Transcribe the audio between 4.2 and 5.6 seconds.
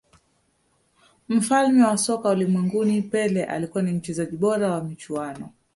bora wa michuano